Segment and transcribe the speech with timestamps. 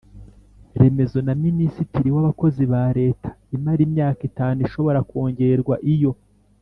[0.79, 6.11] Remezo Na Minisitiri W Abakozi Ba Leta Imara Imyaka Itanu Ishobora Kongerwa Iyo